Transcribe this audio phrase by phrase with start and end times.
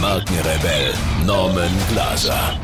[0.00, 0.92] Markenrebell
[1.24, 2.60] Norman Glaser.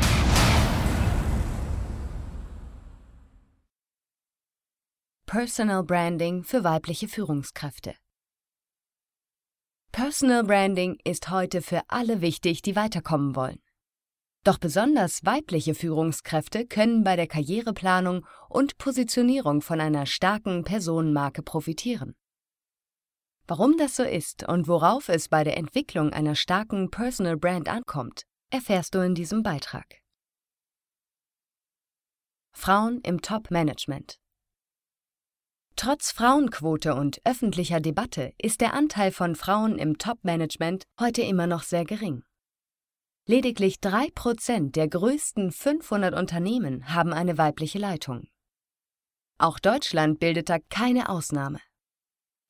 [5.25, 7.95] Personal Branding für weibliche Führungskräfte.
[9.91, 13.59] Personal Branding ist heute für alle wichtig, die weiterkommen wollen.
[14.43, 22.15] Doch besonders weibliche Führungskräfte können bei der Karriereplanung und Positionierung von einer starken Personenmarke profitieren.
[23.45, 28.23] Warum das so ist und worauf es bei der Entwicklung einer starken Personal Brand ankommt,
[28.49, 30.01] erfährst du in diesem Beitrag.
[32.55, 34.19] Frauen im Top-Management
[35.75, 41.63] Trotz Frauenquote und öffentlicher Debatte ist der Anteil von Frauen im Top-Management heute immer noch
[41.63, 42.23] sehr gering.
[43.25, 48.27] Lediglich drei Prozent der größten 500 Unternehmen haben eine weibliche Leitung.
[49.39, 51.59] Auch Deutschland bildet da keine Ausnahme.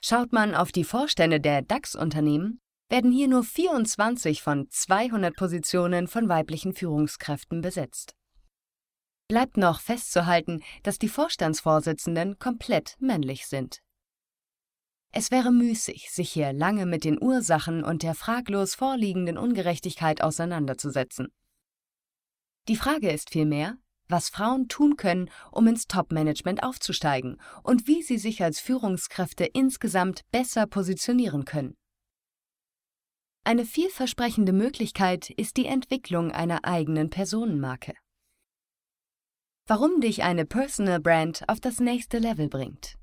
[0.05, 2.59] Schaut man auf die Vorstände der DAX-Unternehmen,
[2.89, 8.13] werden hier nur 24 von 200 Positionen von weiblichen Führungskräften besetzt.
[9.29, 13.79] Bleibt noch festzuhalten, dass die Vorstandsvorsitzenden komplett männlich sind.
[15.13, 21.29] Es wäre müßig, sich hier lange mit den Ursachen und der fraglos vorliegenden Ungerechtigkeit auseinanderzusetzen.
[22.67, 23.77] Die Frage ist vielmehr,
[24.13, 30.21] was Frauen tun können, um ins Top-Management aufzusteigen und wie sie sich als Führungskräfte insgesamt
[30.31, 31.75] besser positionieren können.
[33.43, 37.95] Eine vielversprechende Möglichkeit ist die Entwicklung einer eigenen Personenmarke.
[39.67, 42.95] Warum dich eine Personal Brand auf das nächste Level bringt.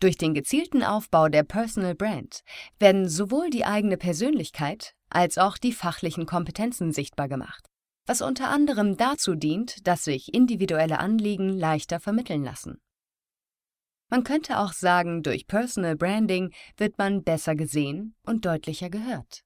[0.00, 2.40] Durch den gezielten Aufbau der Personal Brand
[2.78, 7.67] werden sowohl die eigene Persönlichkeit als auch die fachlichen Kompetenzen sichtbar gemacht,
[8.08, 12.80] was unter anderem dazu dient, dass sich individuelle Anliegen leichter vermitteln lassen.
[14.10, 19.42] Man könnte auch sagen, durch Personal Branding wird man besser gesehen und deutlicher gehört.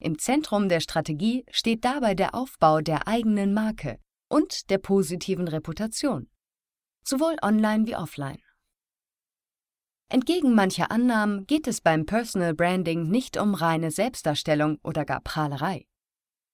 [0.00, 6.28] Im Zentrum der Strategie steht dabei der Aufbau der eigenen Marke und der positiven Reputation,
[7.04, 8.42] sowohl online wie offline.
[10.08, 15.86] Entgegen mancher Annahmen geht es beim Personal Branding nicht um reine Selbstdarstellung oder gar Prahlerei.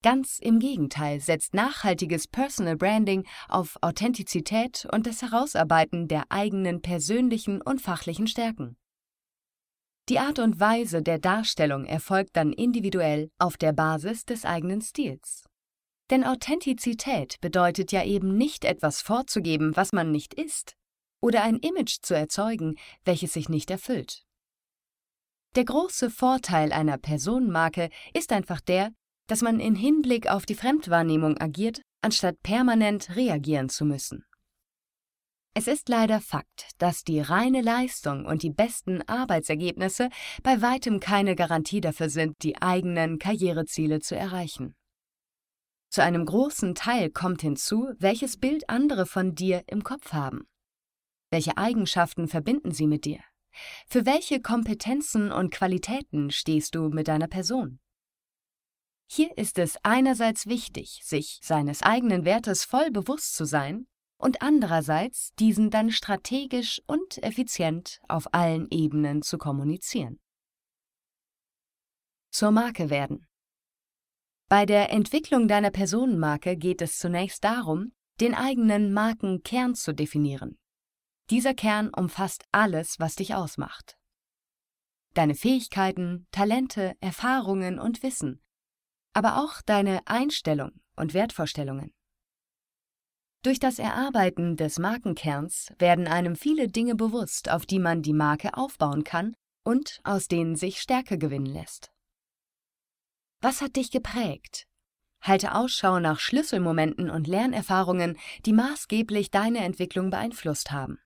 [0.01, 7.61] Ganz im Gegenteil setzt nachhaltiges Personal Branding auf Authentizität und das Herausarbeiten der eigenen persönlichen
[7.61, 8.77] und fachlichen Stärken.
[10.07, 15.43] Die Art und Weise der Darstellung erfolgt dann individuell auf der Basis des eigenen Stils.
[16.09, 20.75] Denn Authentizität bedeutet ja eben nicht etwas vorzugeben, was man nicht ist,
[21.21, 24.23] oder ein Image zu erzeugen, welches sich nicht erfüllt.
[25.55, 28.93] Der große Vorteil einer Personenmarke ist einfach der,
[29.29, 34.25] dass man in Hinblick auf die Fremdwahrnehmung agiert, anstatt permanent reagieren zu müssen.
[35.53, 40.09] Es ist leider Fakt, dass die reine Leistung und die besten Arbeitsergebnisse
[40.41, 44.75] bei weitem keine Garantie dafür sind, die eigenen Karriereziele zu erreichen.
[45.89, 50.47] Zu einem großen Teil kommt hinzu, welches Bild andere von dir im Kopf haben.
[51.31, 53.19] Welche Eigenschaften verbinden sie mit dir?
[53.87, 57.79] Für welche Kompetenzen und Qualitäten stehst du mit deiner Person?
[59.11, 63.87] Hier ist es einerseits wichtig, sich seines eigenen Wertes voll bewusst zu sein
[64.19, 70.19] und andererseits diesen dann strategisch und effizient auf allen Ebenen zu kommunizieren.
[72.29, 73.25] Zur Marke werden.
[74.47, 80.59] Bei der Entwicklung deiner Personenmarke geht es zunächst darum, den eigenen Markenkern zu definieren.
[81.31, 83.97] Dieser Kern umfasst alles, was dich ausmacht.
[85.15, 88.43] Deine Fähigkeiten, Talente, Erfahrungen und Wissen,
[89.19, 91.93] aber auch deine Einstellung und Wertvorstellungen.
[93.43, 98.53] Durch das Erarbeiten des Markenkerns werden einem viele Dinge bewusst, auf die man die Marke
[98.53, 99.35] aufbauen kann
[99.65, 101.91] und aus denen sich Stärke gewinnen lässt.
[103.41, 104.67] Was hat dich geprägt?
[105.21, 110.97] Halte Ausschau nach Schlüsselmomenten und Lernerfahrungen, die maßgeblich deine Entwicklung beeinflusst haben.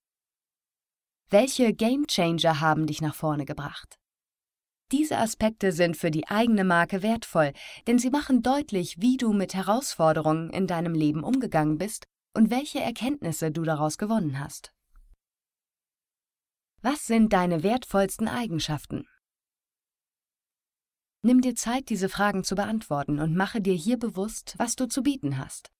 [1.30, 3.98] Welche Gamechanger haben dich nach vorne gebracht?
[4.92, 7.52] Diese Aspekte sind für die eigene Marke wertvoll,
[7.86, 12.04] denn sie machen deutlich, wie du mit Herausforderungen in deinem Leben umgegangen bist
[12.34, 14.72] und welche Erkenntnisse du daraus gewonnen hast.
[16.82, 19.08] Was sind deine wertvollsten Eigenschaften?
[21.22, 25.02] Nimm dir Zeit, diese Fragen zu beantworten und mache dir hier bewusst, was du zu
[25.02, 25.72] bieten hast,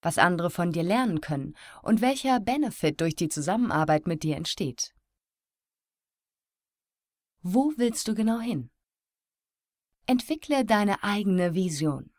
[0.00, 4.94] was andere von dir lernen können und welcher Benefit durch die Zusammenarbeit mit dir entsteht.
[7.42, 8.70] Wo willst du genau hin?
[10.06, 12.10] Entwickle deine eigene Vision.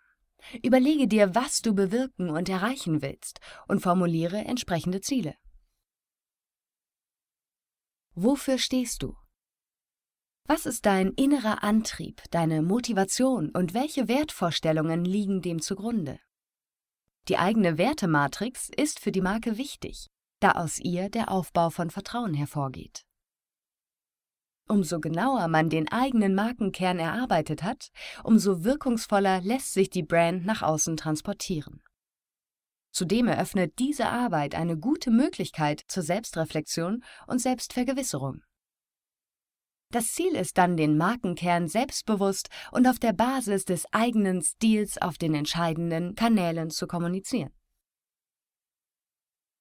[0.63, 5.36] Überlege dir, was du bewirken und erreichen willst und formuliere entsprechende Ziele.
[8.13, 9.16] Wofür stehst du?
[10.45, 16.19] Was ist dein innerer Antrieb, deine Motivation und welche Wertvorstellungen liegen dem zugrunde?
[17.27, 22.33] Die eigene Wertematrix ist für die Marke wichtig, da aus ihr der Aufbau von Vertrauen
[22.33, 23.06] hervorgeht.
[24.71, 27.89] Umso genauer man den eigenen Markenkern erarbeitet hat,
[28.24, 31.81] umso wirkungsvoller lässt sich die Brand nach außen transportieren.
[32.92, 38.44] Zudem eröffnet diese Arbeit eine gute Möglichkeit zur Selbstreflexion und Selbstvergewisserung.
[39.92, 45.18] Das Ziel ist dann, den Markenkern selbstbewusst und auf der Basis des eigenen Stils auf
[45.18, 47.51] den entscheidenden Kanälen zu kommunizieren.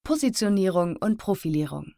[0.03, 1.95] Positionierung und Profilierung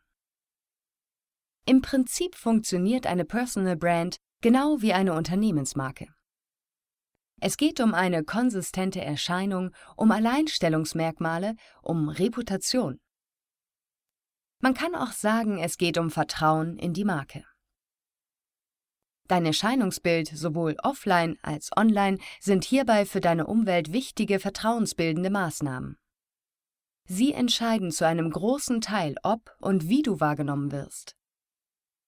[1.65, 6.07] Im Prinzip funktioniert eine Personal Brand genau wie eine Unternehmensmarke.
[7.39, 12.99] Es geht um eine konsistente Erscheinung, um Alleinstellungsmerkmale, um Reputation.
[14.59, 17.43] Man kann auch sagen, es geht um Vertrauen in die Marke.
[19.27, 25.97] Dein Erscheinungsbild sowohl offline als online sind hierbei für deine Umwelt wichtige vertrauensbildende Maßnahmen.
[27.05, 31.15] Sie entscheiden zu einem großen Teil, ob und wie du wahrgenommen wirst.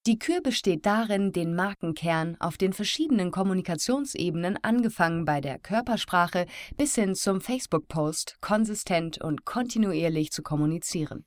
[0.06, 6.46] Die Kür besteht darin, den Markenkern auf den verschiedenen Kommunikationsebenen angefangen bei der Körpersprache
[6.76, 11.26] bis hin zum Facebook-Post konsistent und kontinuierlich zu kommunizieren.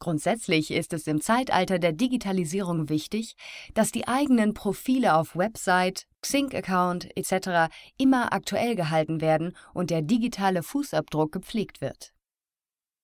[0.00, 3.36] Grundsätzlich ist es im Zeitalter der Digitalisierung wichtig,
[3.72, 7.72] dass die eigenen Profile auf Website, Xing-Account etc.
[7.96, 12.12] immer aktuell gehalten werden und der digitale Fußabdruck gepflegt wird.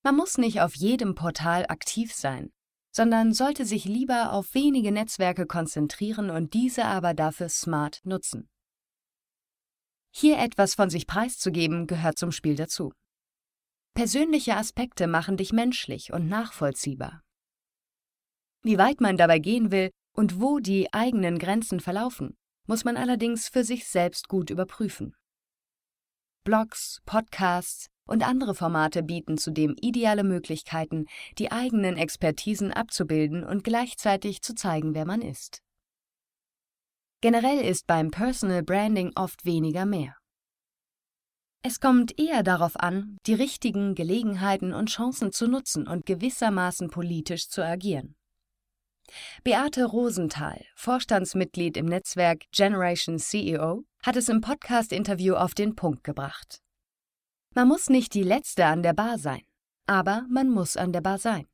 [0.03, 2.51] Man muss nicht auf jedem Portal aktiv sein,
[2.91, 8.49] sondern sollte sich lieber auf wenige Netzwerke konzentrieren und diese aber dafür smart nutzen.
[10.11, 12.93] Hier etwas von sich preiszugeben gehört zum Spiel dazu.
[13.95, 17.23] Persönliche Aspekte machen dich menschlich und nachvollziehbar.
[18.63, 22.37] Wie weit man dabei gehen will und wo die eigenen Grenzen verlaufen,
[22.67, 25.15] muss man allerdings für sich selbst gut überprüfen.
[26.45, 31.07] Blogs, Podcasts und andere Formate bieten zudem ideale Möglichkeiten,
[31.39, 35.63] die eigenen Expertisen abzubilden und gleichzeitig zu zeigen, wer man ist.
[37.21, 40.17] Generell ist beim Personal Branding oft weniger mehr.
[41.63, 47.49] Es kommt eher darauf an, die richtigen Gelegenheiten und Chancen zu nutzen und gewissermaßen politisch
[47.49, 48.15] zu agieren.
[49.43, 56.61] Beate Rosenthal, Vorstandsmitglied im Netzwerk Generation CEO, hat es im Podcast-Interview auf den Punkt gebracht.
[57.59, 59.43] Man muss nicht die Letzte an der Bar sein,
[59.85, 61.49] aber man muss an der Bar sein.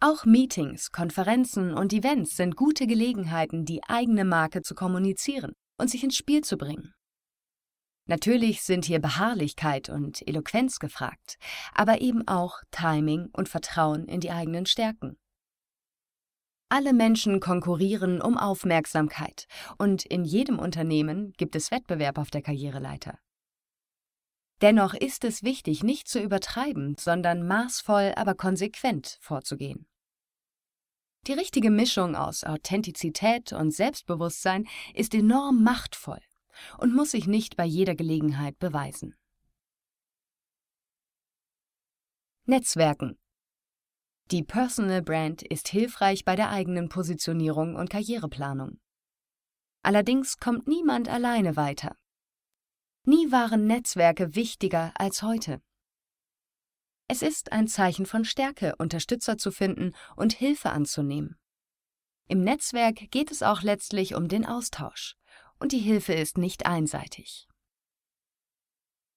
[0.00, 6.02] Auch Meetings, Konferenzen und Events sind gute Gelegenheiten, die eigene Marke zu kommunizieren und sich
[6.02, 6.92] ins Spiel zu bringen.
[8.06, 11.36] Natürlich sind hier Beharrlichkeit und Eloquenz gefragt,
[11.72, 15.16] aber eben auch Timing und Vertrauen in die eigenen Stärken.
[16.68, 19.46] Alle Menschen konkurrieren um Aufmerksamkeit
[19.78, 23.20] und in jedem Unternehmen gibt es Wettbewerb auf der Karriereleiter.
[24.64, 29.86] Dennoch ist es wichtig, nicht zu übertreiben, sondern maßvoll, aber konsequent vorzugehen.
[31.26, 36.22] Die richtige Mischung aus Authentizität und Selbstbewusstsein ist enorm machtvoll
[36.78, 39.14] und muss sich nicht bei jeder Gelegenheit beweisen.
[42.46, 43.18] Netzwerken
[44.30, 48.80] Die Personal Brand ist hilfreich bei der eigenen Positionierung und Karriereplanung.
[49.82, 51.98] Allerdings kommt niemand alleine weiter.
[53.06, 55.60] Nie waren Netzwerke wichtiger als heute.
[57.06, 61.36] Es ist ein Zeichen von Stärke, Unterstützer zu finden und Hilfe anzunehmen.
[62.28, 65.16] Im Netzwerk geht es auch letztlich um den Austausch,
[65.58, 67.46] und die Hilfe ist nicht einseitig.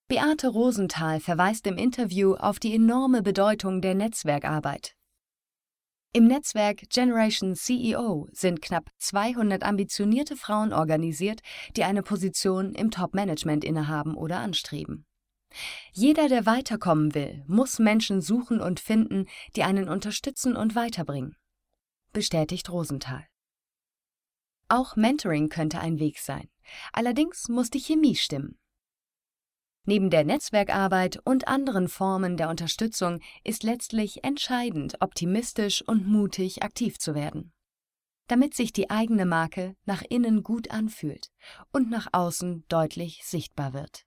[0.09, 4.96] Beate Rosenthal verweist im Interview auf die enorme Bedeutung der Netzwerkarbeit.
[6.13, 11.41] Im Netzwerk Generation CEO sind knapp 200 ambitionierte Frauen organisiert,
[11.75, 15.05] die eine Position im Top-Management innehaben oder anstreben.
[15.91, 21.35] Jeder, der weiterkommen will, muss Menschen suchen und finden, die einen unterstützen und weiterbringen,
[22.13, 23.25] bestätigt Rosenthal.
[24.69, 26.49] Auch Mentoring könnte ein Weg sein.
[26.91, 28.57] Allerdings muss die Chemie stimmen.
[29.89, 36.99] Neben der Netzwerkarbeit und anderen Formen der Unterstützung ist letztlich entscheidend, optimistisch und mutig aktiv
[36.99, 37.53] zu werden.
[38.27, 41.29] damit sich die eigene Marke nach innen gut anfühlt
[41.71, 44.06] und nach außen deutlich sichtbar wird.